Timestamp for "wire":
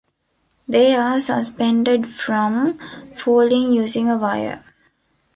4.17-4.65